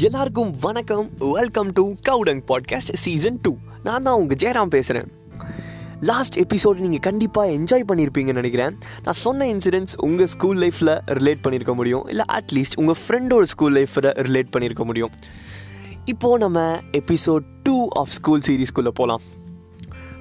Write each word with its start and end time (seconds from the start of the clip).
எல்லாருக்கும் 0.00 0.54
வணக்கம். 0.60 1.10
Welcome 1.18 1.72
to 1.72 1.94
கவுடங் 2.08 2.40
பாட்காஸ்ட் 2.48 2.92
சீசன் 2.92 3.38
டூ 3.42 3.56
நான் 3.82 4.02
தான் 4.02 4.14
உங்கள் 4.14 4.36
ஜெயராம் 4.36 4.66
பேசுகிறேன் 4.66 5.12
லாஸ்ட் 6.00 6.38
எபிசோடு 6.38 6.74
நீங்கள் 6.74 6.98
கண்டிப்பாக 6.98 7.50
என்ஜாய் 7.50 7.84
பண்ணியிருப்பீங்கன்னு 7.88 8.32
நினைக்கிறேன். 8.32 8.78
நான் 9.02 9.14
சொன்ன 9.14 9.46
இன்சிடென்ட்ஸ் 9.46 9.96
உங்கள் 9.96 10.26
ஸ்கூல் 10.26 10.58
லைஃப்பில் 10.58 10.98
ரிலேட் 11.06 11.42
பண்ணியிருக்க 11.42 11.74
முடியும். 11.74 12.08
இல்லை 12.08 12.24
அட்லீஸ்ட் 12.32 12.76
உங்கள் 12.76 12.96
ஃப்ரெண்டோட 13.08 13.42
ஸ்கூல் 13.42 13.74
லைஃப்பில் 13.74 14.10
ரிலேட் 14.28 14.52
பண்ணியிருக்க 14.56 14.84
முடியும். 14.84 15.10
இப்போது 16.04 16.38
நம்ம 16.38 16.80
எபிசோட் 16.92 17.44
டூ 17.62 17.88
ஆஃப் 17.88 18.08
ஸ்கூல் 18.08 18.40
சீரீஸ்குள்ளே 18.40 18.88
போகலாம் 18.88 19.20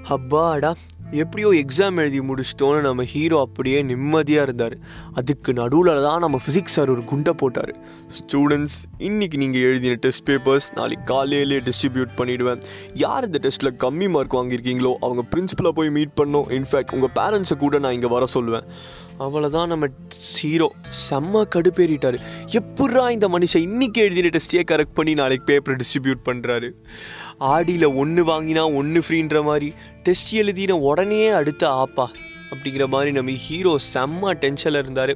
ஹப்பாடா 0.09 0.73
எப்படியோ 1.19 1.49
எக்ஸாம் 1.61 1.97
எழுதி 2.01 2.19
முடிச்சிட்டோன்னு 2.27 2.81
நம்ம 2.85 3.03
ஹீரோ 3.13 3.37
அப்படியே 3.45 3.79
நிம்மதியாக 3.89 4.45
இருந்தார். 4.47 4.75
அதுக்கு 5.19 5.51
நடுவில் 5.59 6.01
தான் 6.05 6.23
நம்ம 6.25 6.37
ஃபிசிக்ஸ் 6.43 6.75
சார் 6.77 6.91
ஒரு 6.93 7.03
குண்டை 7.11 7.33
போட்டார். 7.41 7.73
ஸ்டூடெண்ட்ஸ் 8.17 8.77
இன்றைக்கி 9.07 9.37
நீங்கள் 9.43 9.65
எழுதின 9.69 9.97
டெஸ்ட் 10.05 10.25
பேப்பர்ஸ் 10.29 10.67
நாளைக்கு 10.79 11.05
காலையிலே 11.13 11.59
டிஸ்ட்ரிபியூட் 11.67 12.11
பண்ணிவிடுவேன் 12.19 12.63
யார் 13.03 13.27
இந்த 13.29 13.39
டெஸ்ட்டில் 13.45 13.73
கம்மி 13.85 14.09
மார்க் 14.15 14.37
வாங்கியிருக்கீங்களோ 14.39 14.93
அவங்க 15.05 15.23
பிரின்ஸிபலாக 15.33 15.75
போய் 15.79 15.93
மீட் 15.97 16.17
பண்ணோம் 16.21 16.49
இன்ஃபேக்ட் 16.59 16.93
உங்கள் 16.97 17.15
பேரண்ட்ஸை 17.19 17.57
கூட 17.63 17.79
நான் 17.85 17.97
இங்கே 17.99 18.11
வர 18.17 18.25
சொல்லுவேன். 18.35 18.67
அவ்வளோதான் 19.25 19.71
நம்ம 19.73 19.87
ஹீரோ 20.41 20.67
செம்ம 21.07 21.43
கடுப்பேறிட்டார். 21.55 22.19
எப்பட்றா 22.59 23.03
இந்த 23.15 23.27
மனுஷன் 23.37 23.65
இன்றைக்கி 23.69 23.99
எழுதின 24.07 24.31
டெஸ்ட்டையே 24.37 24.63
கரெக்ட் 24.71 24.97
பண்ணி 24.99 25.13
நாளைக்கு 25.21 25.49
பேப்பர் 25.51 25.81
டிஸ்ட்ரிபியூட் 25.81 26.27
பண்ணுறாரு 26.29 26.69
ஆடியில் 27.49 27.87
ஒன்று 28.01 28.21
வாங்கினா 28.31 28.63
ஒன்று 28.79 28.99
ஃப்ரீன்ற 29.05 29.37
மாதிரி 29.47 29.69
டெஸ்ட் 30.05 30.31
எழுதின 30.41 30.75
உடனே 30.89 31.21
அடுத்த 31.37 31.63
ஆப்பா 31.83 32.05
அப்படிங்கிற 32.51 32.85
மாதிரி 32.93 33.11
நம்ம 33.17 33.35
ஹீரோ 33.45 33.73
செம்ம 33.93 34.33
டென்ஷனில் 34.43 34.79
இருந்தார். 34.83 35.13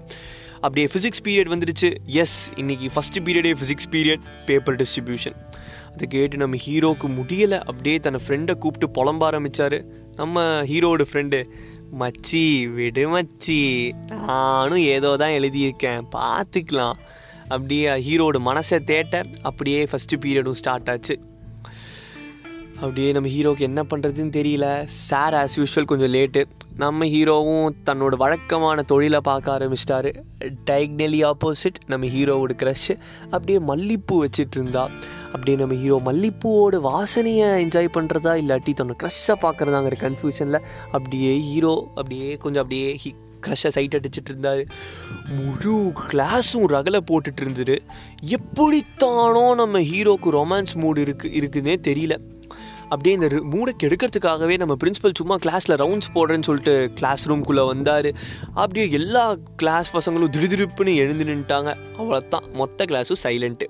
அப்படியே 0.66 0.88
ஃபிசிக்ஸ் 0.92 1.24
பீரியட் 1.26 1.52
வந்துடுச்சு. 1.54 1.90
எஸ் 2.22 2.40
இன்னைக்கு 2.62 2.88
ஃபஸ்ட்டு 2.96 3.24
பீரியடே 3.28 3.52
ஃபிசிக்ஸ் 3.60 3.90
பீரியட் 3.96 4.24
பேப்பர் 4.48 4.78
டிஸ்ட்ரிபியூஷன் 4.82 5.38
அதை 5.94 6.08
கேட்டு 6.14 6.38
நம்ம 6.44 6.58
ஹீரோவுக்கு 6.66 7.10
முடியலை. 7.20 7.60
அப்படியே 7.70 7.98
தன்னை 8.06 8.22
ஃப்ரெண்டை 8.26 8.56
கூப்பிட்டு 8.64 8.88
புலம்ப 8.98 9.24
ஆரம்பித்தார் 9.30 9.78
நம்ம 10.22 10.44
ஹீரோவோட 10.72 11.06
ஃப்ரெண்டு 11.12 11.40
மச்சி 12.02 12.44
விடு 12.78 13.04
மச்சி 13.14 13.60
நானும் 14.10 14.84
ஏதோ 14.96 15.12
தான் 15.22 15.36
எழுதியிருக்கேன் 15.40 16.10
பார்த்துக்கலாம். 16.18 16.98
அப்படியே 17.54 17.88
ஹீரோட 18.08 18.38
மனசை 18.50 18.80
தேட்ட 18.92 19.24
அப்படியே 19.50 19.82
ஃபஸ்ட்டு 19.92 20.22
பீரியடும் 20.26 20.60
ஸ்டார்ட் 20.62 20.92
ஆச்சு. 20.94 21.16
அப்படியே 22.82 23.12
நம்ம 23.12 23.30
ஹீரோவுக்கு 23.36 23.68
என்ன 23.70 23.82
பண்ணுறதுன்னு 23.84 24.34
தெரியல. 24.38 24.68
சார் 24.86 25.34
ஆஸ் 25.34 25.56
யூஷுவல் 25.60 25.90
கொஞ்சம் 25.92 26.14
லேட்டு 26.14 26.42
நம்ம 26.78 27.06
ஹீரோவும் 27.06 27.76
தன்னோட 27.88 28.14
வழக்கமான 28.24 28.82
தொழிலை 28.82 29.20
பார்க்க 29.28 29.54
ஆரம்பிச்சிட்டாரு. 29.58 30.10
டைக்னலி 30.70 31.20
ஆப்போசிட் 31.32 31.78
நம்ம 31.88 32.08
ஹீரோவோட 32.16 32.56
க்ரஷ் 32.62 32.92
அப்படியே 33.32 33.60
மல்லிப்பூ 33.72 34.16
வச்சுட்டு 34.24 34.58
இருந்தா. 34.60 34.84
அப்படியே 35.34 35.58
நம்ம 35.58 35.76
ஹீரோ 35.76 35.98
மல்லிப்பூவோட 36.10 36.76
வாசனையை 36.90 37.48
என்ஜாய் 37.64 37.96
பண்ணுறதா 37.98 38.34
இல்லாட்டி 38.42 38.74
தன்னோட 38.80 38.98
க்ரஷ்ஷை 39.04 39.36
பார்க்குறதாங்கிற 39.46 39.98
கன்ஃபியூஷனில் 40.06 40.66
அப்படியே 40.92 41.40
ஹீரோ 41.50 41.76
அப்படியே 41.96 42.30
கொஞ்சம் 42.36 42.64
அப்படியே 42.64 43.00
ஹி 43.04 43.12
க்ரஷ்ஷை 43.48 43.72
சைட் 43.78 43.98
அடிச்சிட்டு 43.98 44.32
இருந்தார். 44.34 44.62
முழு 45.40 45.76
கிளாஸும் 46.12 46.70
ரகலை 46.76 47.02
போட்டுட்டு 47.10 47.42
இருந்தது 47.42 47.76
எப்படித்தானோ 48.38 49.44
நம்ம 49.56 49.82
ஹீரோக்கு 49.92 50.38
ரொமான்ஸ் 50.40 50.74
மூடு 50.84 51.02
இருக்கு 51.02 51.30
இருக்குன்னே 51.40 51.76
தெரியல. 51.90 52.16
அப்படியே 52.90 53.14
இந்த 53.16 53.28
மூடை 53.42 53.72
கெடுக்கிறதுக்காகவே 53.84 54.56
நம்ம 54.58 54.76
பிரின்ஸிபல் 54.84 55.16
சும்மா 55.16 55.36
கிளாஸில் 55.46 55.80
ரவுண்ட்ஸ் 55.82 56.12
போடுறேன்னு 56.16 56.48
சொல்லிட்டு 56.50 56.92
கிளாஸ் 56.96 57.24
ரூம்குள்ளே 57.30 57.66
வந்தார். 57.66 58.10
அப்படியே 58.54 58.86
எல்லா 59.00 59.36
கிளாஸ் 59.56 59.92
பசங்களும் 59.96 60.34
திருதிருப்புன்னு 60.38 60.94
எழுந்து 60.96 61.26
நின்ட்டாங்க 61.26 61.72
அவ்வளோத்தான் 61.98 62.46
மொத்த 62.54 62.86
கிளாஸும் 62.86 63.24
சைலண்ட்டு 63.24 63.68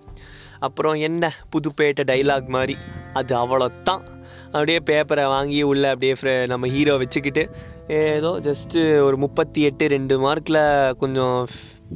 அப்புறம் 0.59 0.97
என்ன 1.07 1.33
புதுப்பேட்டை 1.53 2.03
டைலாக் 2.11 2.47
மாதிரி. 2.47 2.75
அது 3.13 3.33
அவ்வளோத்தான் 3.35 4.03
அப்படியே 4.45 4.79
பேப்பரை 4.89 5.25
வாங்கி 5.25 5.61
உள்ளே 5.61 5.87
அப்படியே 5.87 6.15
ஃப்ரெ 6.19 6.33
நம்ம 6.47 6.67
ஹீரோ 6.67 6.93
வச்சுக்கிட்டு 6.97 7.43
ஏதோ 7.87 8.29
ஜஸ்ட்டு 8.43 8.81
ஒரு 8.99 9.17
முப்பத்தி 9.17 9.61
எட்டு 9.61 9.87
ரெண்டு 9.87 10.15
மார்க்கில் 10.25 10.93
கொஞ்சம் 10.97 11.47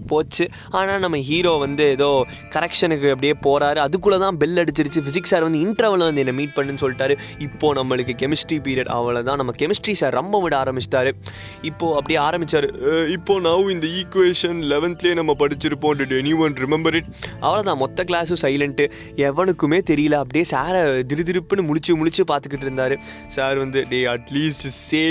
போச்சு. 0.09 0.45
ஆனால் 0.77 1.01
நம்ம 1.05 1.17
ஹீரோ 1.29 1.53
வந்து 1.65 1.83
ஏதோ 1.95 2.09
கரெக்ஷனுக்கு 2.55 3.07
அப்படியே 3.15 3.33
போகிறாரு 3.45 3.79
அதுக்குள்ளே 3.85 4.19
தான் 4.25 4.39
பெல் 4.41 4.61
அடிச்சிருச்சு. 4.63 5.03
ஃபிசிக்ஸ் 5.05 5.33
சார் 5.33 5.45
வந்து 5.47 5.61
இன்டர்வல் 5.65 6.05
வந்து 6.07 6.23
என்னை 6.23 6.35
மீட் 6.39 6.55
பண்ணுன்னு 6.57 6.83
சொல்லிட்டாரு. 6.83 7.15
இப்போது 7.47 7.77
நம்மளுக்கு 7.79 8.15
கெமிஸ்ட்ரி 8.23 8.59
பீரியட் 8.67 8.91
அவ்வளோதான் 8.97 9.39
நம்ம 9.41 9.55
கெமிஸ்ட்ரி 9.61 9.95
சார் 10.01 10.17
ரொம்ப 10.19 10.41
விட 10.45 10.55
ஆரம்பிச்சிட்டாரு. 10.63 11.13
இப்போது 11.71 11.95
அப்படியே 11.99 12.19
ஆரம்பித்தார் 12.27 12.67
இப்போது 13.17 13.43
நான் 13.47 13.73
இந்த 13.75 13.87
ஈக்குவேஷன் 14.01 14.59
லெவன்த்லேயே 14.73 15.15
நம்ம 15.21 15.35
படிச்சிருப்போம். 15.43 15.97
Did 16.01 16.15
any 16.21 16.35
one 16.45 16.55
remember 16.65 16.97
it 16.99 17.09
அவ்வளோதான் 17.45 17.81
மொத்த 17.83 18.05
கிளாஸும் 18.11 18.43
சைலண்ட்டு 18.45 18.87
எவனுக்குமே 19.29 19.81
தெரியல. 19.91 20.17
அப்படியே 20.23 20.45
சாரை 20.53 20.83
திருதிருப்புன்னு 21.11 21.67
முழிச்சு 21.71 21.99
முழிச்சு 22.01 22.23
பார்த்துக்கிட்டு 22.31 22.67
இருந்தார். 22.67 22.95
சார் 23.37 23.57
வந்து 23.63 23.81
டே 23.91 23.99
at least 24.15 24.65
say 24.85 25.03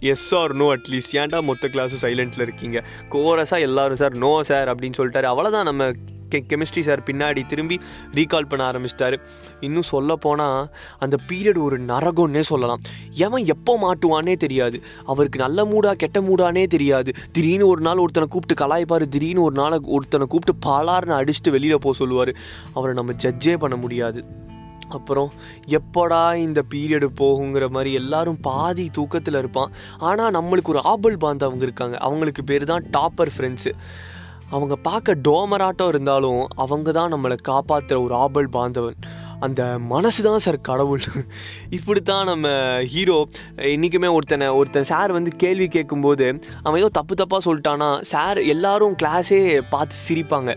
yes 0.00 0.34
or 0.34 0.54
no 0.54 0.76
at least 0.76 1.12
ஏன்டா 1.12 1.42
மொத்த 1.42 1.68
கிளாஸும் 1.68 2.02
சைலண்ட்டில் 2.02 2.40
இருக்கீங்க? 2.40 2.84
கோரஸாக 3.10 3.60
எல்லாரும் 3.60 3.96
சார் 3.96 4.14
நோ 4.14 4.42
சார் 4.42 4.74
அப்படின்னு 4.74 4.98
சொல்லிட்டாரு. 4.98 5.28
அவ்வளோதான் 5.32 5.62
நம்ம 5.62 5.90
கெ 6.30 6.44
கெமிஸ்ட்ரி 6.48 6.80
சார் 6.80 7.00
பின்னாடி 7.00 7.46
திரும்பி 7.46 7.80
ரீகால் 8.14 8.48
பண்ண 8.48 8.72
ஆரம்பிச்சிட்டாரு. 8.72 9.16
இன்னும் 9.60 9.82
சொல்ல 9.82 10.16
போனால் 10.16 10.68
அந்த 10.98 11.16
பீரியட் 11.28 11.58
ஒரு 11.58 11.80
நரகம்னே 11.80 12.40
சொல்லலாம். 12.40 12.80
எவன் 13.12 13.44
எப்போ 13.44 13.78
மாட்டுவானே 13.82 14.36
தெரியாது. 14.36 14.80
அவருக்கு 15.06 15.38
நல்ல 15.38 15.64
மூடா 15.64 15.92
கெட்ட 15.92 16.20
மூடானே 16.20 16.66
தெரியாது. 16.66 17.12
திடீர்னு 17.32 17.66
ஒரு 17.66 17.80
நாள் 17.80 17.98
ஒருத்தனை 17.98 18.28
கூப்பிட்டு 18.28 18.66
கலாய்ப்பார். 18.66 19.08
திடீர்னு 19.08 19.42
ஒரு 19.42 19.54
நாள் 19.54 19.80
ஒருத்தனை 19.82 20.26
கூப்பிட்டு 20.26 20.70
பாலார்னு 20.70 21.18
அடிச்சுட்டு 21.20 21.50
வெளியில் 21.50 21.78
போக 21.78 21.96
சொல்லுவார். 21.96 22.34
அவரை 22.74 22.94
நம்ம 22.94 23.12
ஜட்ஜே 23.12 23.56
பண்ண 23.56 23.76
முடியாது. 23.76 24.24
அப்புறம் 24.96 25.30
எப்படா 25.78 26.22
இந்த 26.46 26.60
பீரியடு 26.72 27.08
போகுங்கிற 27.20 27.66
மாதிரி 27.76 27.92
எல்லாரும் 28.00 28.40
பாதி 28.48 28.86
தூக்கத்தில் 28.98 29.40
இருப்பான். 29.42 29.72
ஆனால் 30.08 30.34
நம்மளுக்கு 30.38 30.72
ஒரு 30.74 30.82
ஆபல் 30.92 31.18
பாந்தவங்க 31.24 31.64
இருக்காங்க. 31.68 31.96
அவங்களுக்கு 32.08 32.44
பேர் 32.50 32.70
தான் 32.72 32.86
டாப்பர் 32.96 33.32
ஃப்ரெண்ட்ஸு 33.36 33.72
அவங்க 34.56 34.74
பார்க்க 34.88 35.14
டோமராட்டம் 35.28 35.90
இருந்தாலும் 35.92 36.42
அவங்க 36.64 36.92
தான் 36.98 37.12
நம்மளை 37.14 37.36
காப்பாற்றுற 37.48 37.96
ஒரு 38.04 38.14
ஆபல் 38.24 38.48
பாந்தவன் 38.58 39.00
அந்த 39.46 39.62
மனசு 39.90 40.20
தான் 40.26 40.42
சார் 40.44 40.56
கடவுள். 40.68 41.02
இப்படி 41.76 42.00
தான் 42.10 42.28
நம்ம 42.30 42.48
ஹீரோ 42.92 43.18
இன்றைக்குமே 43.74 44.08
ஒருத்தனை 44.14 44.46
ஒருத்தன் 44.60 44.88
சார் 44.90 45.14
வந்து 45.16 45.32
கேள்வி 45.42 45.66
கேட்கும்போது 45.76 46.26
அவன் 46.64 46.80
ஏதோ 46.80 46.88
தப்பு 46.98 47.14
தப்பாக 47.20 47.46
சொல்லிட்டானா 47.46 47.90
சார் 48.12 48.38
எல்லாரும் 48.54 48.96
கிளாஸே 49.02 49.40
பார்த்து 49.74 50.02
சிரிப்பாங்க. 50.06 50.54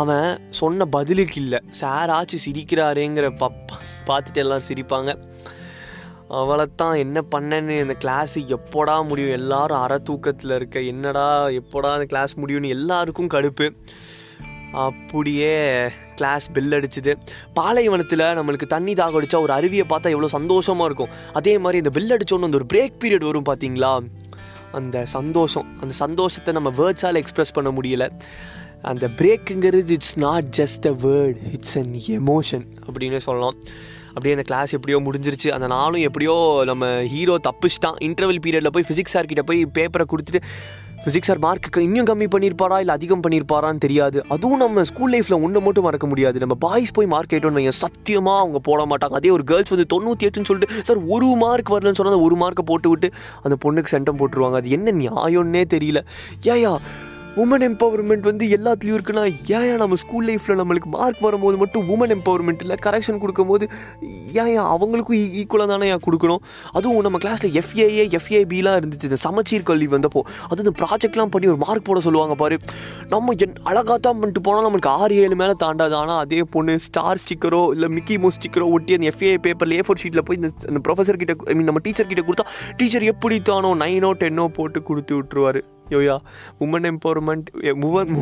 அவன் 0.00 0.28
சொன்ன 0.50 0.84
பதிலுக்கு 0.84 1.36
இல்லை. 1.40 1.58
சார் 1.70 2.10
ஆச்சு 2.10 2.38
சிரிக்கிறாரேங்கிற 2.46 3.28
பா 3.36 3.48
பார்த்துட்டு 4.06 4.40
எல்லோரும் 4.42 4.68
சிரிப்பாங்க. 4.68 5.10
அவளைத்தான் 6.40 6.94
என்ன 6.96 7.18
பண்ணேன்னு 7.34 7.74
இந்த 7.80 7.94
கிளாஸு 8.04 8.40
எப்போடா 8.56 8.94
முடியும்? 9.08 9.30
எல்லாரும் 9.30 9.78
அற 9.78 9.98
தூக்கத்தில் 9.98 10.50
இருக்க 10.50 10.80
என்னடா 10.92 11.26
எப்போடா 11.48 11.90
அந்த 11.96 12.06
கிளாஸ் 12.12 12.32
முடியும்னு 12.38 12.68
எல்லாருக்கும் 12.68 13.32
கடுப்பு. 13.34 13.66
அப்படியே 14.86 15.52
கிளாஸ் 16.16 16.46
பெல் 16.52 16.74
அடிச்சுது. 16.78 17.12
பாலைவனத்தில் 17.54 18.24
நம்மளுக்கு 18.38 18.66
தண்ணி 18.66 18.94
தாக 18.94 19.20
அடித்தா 19.20 19.40
ஒரு 19.40 19.52
அருவியை 19.52 19.84
பார்த்தா 19.88 20.14
எவ்வளோ 20.14 20.28
சந்தோஷமாக 20.28 20.88
இருக்கும். 20.90 21.12
அதே 21.32 21.54
மாதிரி 21.58 21.80
இந்த 21.82 21.92
பெல் 21.98 22.14
அடித்தோன்னு 22.16 22.48
அந்த 22.48 22.60
ஒரு 22.60 22.68
பிரேக் 22.72 22.96
பீரியட் 23.02 23.28
வரும் 23.30 23.48
பார்த்தீங்களா 23.50 23.92
அந்த 24.72 24.98
சந்தோஷம். 25.16 25.68
அந்த 25.80 25.94
சந்தோஷத்தை 25.94 26.54
நம்ம 26.54 26.70
வேர்ட்ஸால் 26.70 27.20
எக்ஸ்ப்ரெஸ் 27.22 27.56
பண்ண 27.58 27.70
முடியலை. 27.70 28.08
அந்த 28.90 29.06
பிரேக்குங்கிறது 29.18 29.92
it's 29.96 30.16
not 30.26 30.50
just 30.58 30.86
a 30.90 30.94
word 31.06 31.40
it's 31.56 31.76
an 31.80 31.94
emotion 32.18 32.64
அப்படின்னு 32.86 33.20
சொல்லலாம். 33.26 33.58
அப்படியே 34.14 34.34
அந்த 34.36 34.44
கிளாஸ் 34.48 34.74
எப்படியோ 34.76 34.98
முடிஞ்சிருச்சு. 35.08 35.48
அந்த 35.56 35.66
நாளும் 35.74 36.04
எப்படியோ 36.08 36.36
நம்ம 36.70 36.86
ஹீரோ 37.12 37.34
தப்பிச்சிட்டான். 37.48 37.98
இன்டர்வல் 38.06 38.40
பீரியடில் 38.46 38.74
போய் 38.76 38.88
ஃபிசிக்ஸ் 38.88 39.14
சார் 39.16 39.28
கிட்ட 39.30 39.42
போய் 39.50 39.60
பேப்பரை 39.76 40.06
கொடுத்துட்டு 40.12 40.40
ஃபிசிக்ஸ் 41.04 41.28
சார் 41.30 41.40
மார்க்கு 41.44 41.84
இன்னும் 41.86 42.08
கம்மி 42.08 42.26
பண்ணியிருப்பாரா 42.32 42.76
இல்லை 42.82 42.94
அதிகம் 42.98 43.22
பண்ணியிருப்பாரான்னு 43.22 43.82
தெரியாது. 43.84 44.18
அதுவும் 44.34 44.60
நம்ம 44.62 44.84
ஸ்கூல் 44.90 45.12
லைஃப்பில் 45.14 45.42
ஒன்று 45.46 45.62
மட்டும் 45.66 45.86
மறக்க 45.88 46.06
முடியாது. 46.12 46.42
நம்ம 46.42 46.56
பாய்ஸ் 46.64 46.94
போய் 46.96 47.08
மார்க் 47.14 47.34
ஏட்டோன்னு 47.36 47.58
வைங்க 47.58 47.72
சத்தியமாக 47.84 48.42
அவங்க 48.42 48.60
போட 48.68 48.82
மாட்டாங்க. 48.90 49.16
அதே 49.20 49.32
ஒரு 49.36 49.46
கேர்ள்ஸ் 49.52 49.74
வந்து 49.74 49.88
தொண்ணூற்றி 49.94 50.28
எட்டுன்னு 50.28 50.50
சொல்லிட்டு 50.50 50.84
சார் 50.88 51.00
ஒரு 51.14 51.30
மார்க் 51.44 51.72
வரலன்னு 51.74 52.00
சொன்னால் 52.00 52.26
ஒரு 52.26 52.36
மார்க்கை 52.42 52.64
போட்டு 52.72 52.90
விட்டு 52.92 53.10
அந்த 53.44 53.56
பொண்ணுக்கு 53.64 53.92
சென்டம் 53.94 54.20
போட்டுருவாங்க. 54.20 54.60
அது 54.62 54.76
என்ன 54.78 54.94
நியாயம்னே 55.00 55.64
தெரியல. 55.76 56.02
ஏயா 56.56 56.74
உமன் 57.40 57.64
எம்பவர்மெண்ட் 57.66 58.26
வந்து 58.28 58.44
எல்லாத்துலேயும் 58.54 58.96
இருக்குன்னா 58.96 59.22
ஏன் 59.58 59.78
நம்ம 59.82 59.94
ஸ்கூல் 59.94 60.26
லைஃப்பில் 60.28 60.58
நம்மளுக்கு 60.60 60.88
மார்க் 60.88 61.22
வரும்போது 61.26 61.56
மட்டும் 61.56 61.84
உமன் 61.88 62.12
எம்பவர்மெண்ட் 62.16 62.62
இல்லை 62.64 62.76
கரெக்ஷன் 62.86 63.20
கொடுக்கும்போது 63.22 63.64
ஏன் 64.42 64.58
அவங்களுக்கும் 64.72 65.18
e- 65.18 65.30
ஈக்குவலாக 65.40 65.68
தானே 65.72 65.86
ஏன் 65.94 66.02
கொடுக்கணும்? 66.06 66.42
அதுவும் 66.72 67.04
நம்ம 67.06 67.18
கிளாஸில் 67.18 67.56
எஃப்ஏஏ 67.60 68.04
எஃப்ஏபிலாம் 68.18 68.76
இருந்துச்சு 68.80 69.08
இந்த 69.10 69.18
சமச்சீர் 69.24 69.66
கல்வி 69.70 69.88
வந்தப்போ. 69.94 70.22
அது 70.50 70.62
இந்த 70.64 70.74
ப்ராஜெக்ட்லாம் 70.80 71.32
பண்ணி 71.34 71.50
ஒரு 71.52 71.60
மார்க் 71.64 71.86
போட 71.88 72.00
சொல்லுவாங்க 72.06 72.36
பாரு. 72.42 72.58
நம்ம 73.08 73.34
என் 73.46 73.58
அழகாக 73.70 73.98
தான் 73.98 74.18
பண்ணிட்டு 74.20 74.44
போனால் 74.48 74.66
நம்மளுக்கு 74.68 74.92
ஆறு 75.00 75.16
ஏழு 75.24 75.36
மேலே 75.42 75.56
தாண்டாது. 75.64 75.96
ஆனால் 76.02 76.20
அதே 76.24 76.42
பொண்ணு 76.56 76.74
ஸ்டார் 76.88 77.22
ஸ்டிக்கரோ 77.24 77.64
இல்லை 77.76 77.90
மிக்கி 77.98 78.16
மோ 78.24 78.30
ஸ்டிக்கரோ 78.38 78.68
ஒட்டி 78.76 78.96
அந்த 78.98 79.08
எஃப்ஏ 79.12 79.34
பேப்பரில் 79.46 79.76
ஏ 79.80 79.84
ஃபோர் 79.88 80.02
ஷீட்டில் 80.04 80.26
போய் 80.28 80.40
இந்த 80.42 80.50
அந்த 80.70 80.82
ப்ரொஃபஸர் 80.88 81.20
கிட்ட 81.22 81.36
ஐ 81.50 81.54
மீன் 81.54 81.70
நம்ம 81.70 81.82
டீச்சர் 81.86 82.10
கிட்ட 82.12 82.24
கொடுத்தா 82.28 82.46
டீச்சர் 82.76 83.10
எப்படி 83.14 83.38
தானோ 83.52 83.72
நைனோ 83.84 84.12
டென்னோ 84.24 84.46
போட்டு 84.58 84.80
கொடுத்து 84.82 85.14
விட்ருவாரு 85.20 85.62
யோயா 85.94 86.16
women 86.66 86.86
empowerment 86.92 87.48
women 87.88 88.12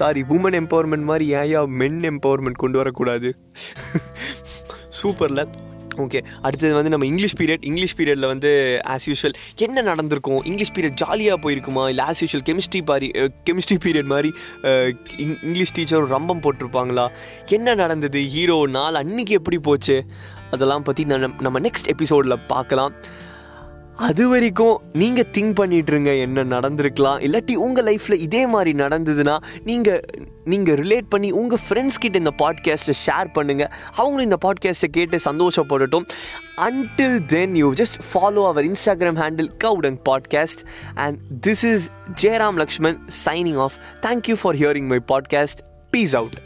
sorry 0.00 0.22
women 0.36 0.58
empowerment 0.62 1.08
மாதிரி 1.10 1.26
ஏயா 1.42 1.62
மென் 1.80 2.00
எம்பவர்மெண்ட் 2.12 2.62
கொண்டு 2.64 2.80
வரக்கூடாது? 2.82 3.30
சூப்பரில் 5.00 5.44
ஓகே 6.02 6.20
அடுத்தது 6.46 6.72
வந்து 6.76 6.90
நம்ம 6.92 7.06
இங்கிலீஷ் 7.10 7.34
பீரியட் 7.38 7.64
இங்கிலீஷ் 7.68 7.94
பீரியடில் 7.98 8.28
வந்து 8.32 8.50
ஆஸ் 8.92 9.06
யூஷுவல் 9.10 9.34
என்ன 9.64 9.82
நடந்திருக்கும்? 9.88 10.38
இங்கிலீஷ் 10.50 10.72
பீரியட் 10.76 10.98
ஜாலியாக 11.02 11.38
போயிருக்குமா? 11.44 11.84
இல்லை 11.92 12.04
ஆஸ் 12.10 12.22
யூஷுவல் 12.22 12.44
கெமிஸ்ட்ரி 12.48 12.80
பாரி 12.90 13.08
கெமிஸ்ட்ரி 13.48 13.78
பீரியட் 13.84 14.10
மாதிரி 14.12 14.30
இங் 15.24 15.34
இங்கிலீஷ் 15.48 15.74
டீச்சர் 15.78 16.06
ரம்பம் 16.14 16.42
போட்டிருப்பாங்களா? 16.44 17.06
என்ன 17.56 17.74
நடந்தது? 17.82 18.22
ஹீரோ 18.34 18.58
நாள் 18.76 19.00
அன்னைக்கு 19.02 19.34
எப்படி 19.40 19.58
போச்சு? 19.68 19.96
அதெல்லாம் 20.56 20.86
பற்றி 20.88 21.04
நம்ம 21.12 21.34
நம்ம 21.46 21.60
நெக்ஸ்ட் 21.66 21.90
எபிசோடில் 21.94 22.44
பார்க்கலாம். 22.54 22.94
அது 24.00 24.28
வரைக்கும் 24.28 24.80
நீங்கள் 24.92 25.26
திங்க் 25.32 25.56
பண்ணிட்டுருங்க 25.56 26.20
என்ன 26.20 26.44
நடந்திருக்கலாம். 26.44 27.18
இல்லாட்டி 27.20 27.54
உங்கள் 27.54 27.84
லைஃப்பில் 27.84 28.20
இதே 28.20 28.46
மாதிரி 28.46 28.72
நடந்ததுன்னா 28.72 29.34
நீங்கள் 29.64 30.00
நீங்கள் 30.44 30.76
ரிலேட் 30.76 31.08
பண்ணி 31.08 31.30
உங்கள் 31.30 31.58
ஃப்ரெண்ட்ஸ் 31.68 31.98
கிட்ட 31.98 32.18
இந்த 32.18 32.32
பாட்காஸ்ட்டை 32.38 32.94
ஷேர் 33.06 33.30
பண்ணுங்கள் 33.34 33.70
அவங்களும் 33.94 34.28
இந்த 34.30 34.38
பாட்காஸ்ட்டை 34.44 34.90
கேட்டு 34.90 35.18
சந்தோஷப்படட்டும். 35.24 36.06
Until 36.56 37.18
then 37.26 37.54
you 37.54 37.72
just 37.72 37.98
follow 38.08 38.46
our 38.46 38.64
Instagram 38.64 39.20
handle 39.24 39.50
and 39.86 40.00
podcast 40.08 40.62
and 40.94 41.18
this 41.46 41.64
is 41.64 41.90
Jayaram 42.22 42.56
Lakshman 42.56 42.98
signing 43.24 43.56
off 43.56 43.76
thank you 44.02 44.38
for 44.42 44.56
hearing 44.56 44.86
my 44.86 45.00
podcast 45.08 45.62
peace 45.90 46.16
out 46.16 46.38